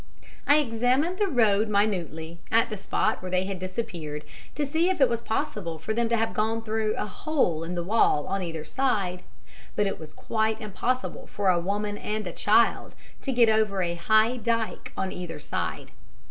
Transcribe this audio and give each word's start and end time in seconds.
I 0.47 0.57
examined 0.57 1.19
the 1.19 1.27
road 1.27 1.67
minutely, 1.69 2.39
at 2.51 2.71
the 2.71 2.75
spot 2.75 3.21
where 3.21 3.29
they 3.29 3.45
had 3.45 3.59
disappeared, 3.59 4.25
to 4.55 4.65
see 4.65 4.89
if 4.89 4.99
it 4.99 5.07
was 5.07 5.21
possible 5.21 5.77
for 5.77 5.93
them 5.93 6.09
to 6.09 6.17
have 6.17 6.33
gone 6.33 6.63
through 6.63 6.95
a 6.97 7.05
hole 7.05 7.63
in 7.63 7.75
the 7.75 7.83
wall 7.83 8.25
on 8.25 8.41
either 8.41 8.63
side; 8.65 9.21
but 9.75 9.85
it 9.85 9.99
was 9.99 10.11
quite 10.11 10.59
impossible 10.59 11.27
for 11.27 11.49
a 11.51 11.59
woman 11.59 11.99
and 11.99 12.25
a 12.25 12.31
child 12.33 12.95
to 13.21 13.31
get 13.31 13.47
over 13.47 13.83
a 13.83 13.93
high 13.93 14.37
dyke 14.37 14.91
on 14.97 15.11
either 15.11 15.37
side. 15.37 15.91